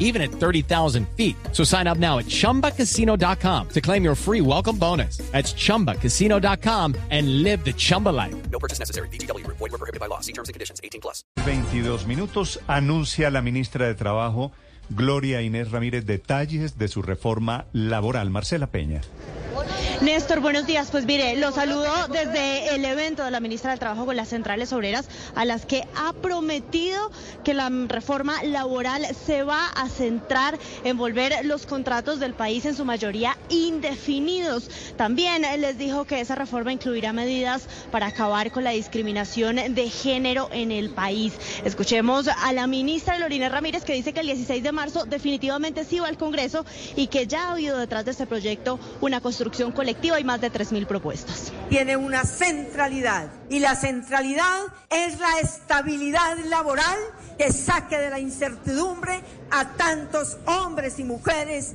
[0.00, 1.36] even at 30,000 feet.
[1.52, 5.18] So sign up now at chumbacasino.com to claim your free welcome bonus.
[5.30, 8.34] That's chumbacasino.com and live the Chumba life.
[8.50, 9.08] No purchase necessary.
[9.08, 9.46] BGW.
[9.46, 10.20] Void were prohibited by law.
[10.20, 10.80] See terms and conditions.
[10.82, 11.22] 18 plus.
[11.44, 14.52] 22 minutos anuncia la ministra de Trabajo,
[14.88, 18.30] Gloria Inés Ramírez, detalles de su reforma laboral.
[18.30, 19.02] Marcela Peña.
[20.02, 20.88] Néstor, buenos días.
[20.90, 24.72] Pues mire, lo saludo desde el evento de la ministra del Trabajo con las centrales
[24.72, 27.10] obreras, a las que ha prometido
[27.44, 32.74] que la reforma laboral se va a centrar en volver los contratos del país en
[32.74, 34.70] su mayoría indefinidos.
[34.96, 40.48] También les dijo que esa reforma incluirá medidas para acabar con la discriminación de género
[40.50, 41.34] en el país.
[41.62, 45.98] Escuchemos a la ministra Lorina Ramírez que dice que el 16 de marzo definitivamente sí
[45.98, 46.64] va al Congreso
[46.96, 50.52] y que ya ha habido detrás de este proyecto una construcción colectiva y más de
[50.52, 51.52] 3.000 propuestas.
[51.68, 54.60] Tiene una centralidad y la centralidad
[54.90, 56.98] es la estabilidad laboral
[57.38, 61.74] que saque de la incertidumbre a tantos hombres y mujeres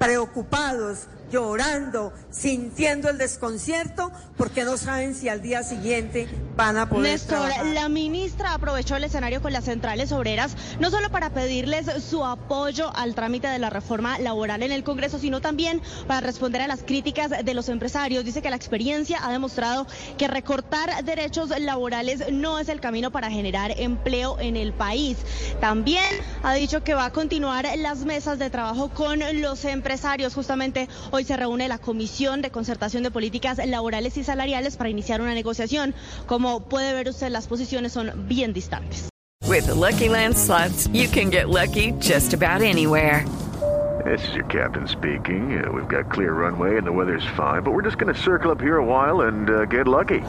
[0.00, 6.26] preocupados, llorando, sintiendo el desconcierto porque no saben si al día siguiente
[6.56, 7.66] van a poder Néstor, trabajar.
[7.66, 12.90] la ministra aprovechó el escenario con las centrales obreras, no solo para pedirles su apoyo
[12.96, 16.82] al trámite de la reforma laboral en el Congreso, sino también para responder a las
[16.82, 18.24] críticas de los empresarios.
[18.24, 19.86] Dice que la experiencia ha demostrado
[20.16, 25.18] que recortar derechos laborales no es el camino para generar empleo en el país.
[25.60, 26.04] También
[26.42, 30.34] ha dicho que va a continuar las mesas de trabajo con los empresarios.
[30.34, 35.20] Justamente hoy se reúne la Comisión de Concertación de Políticas Laborales y Salariales para iniciar
[35.20, 35.94] una negociación.
[36.26, 39.08] Como puede ver usted, las posiciones son bien distantes.
[39.48, 43.24] With the Lucky Land slots, you can get lucky just about anywhere.
[44.04, 45.62] This is your captain speaking.
[45.62, 48.50] Uh, we've got clear runway and the weather's fine, but we're just going to circle
[48.50, 50.20] up here a while and uh, get lucky.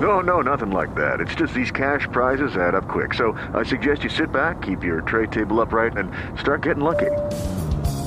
[0.00, 1.20] No, no, nothing like that.
[1.20, 3.14] It's just these cash prizes add up quick.
[3.14, 7.10] So I suggest you sit back, keep your tray table upright, and start getting lucky.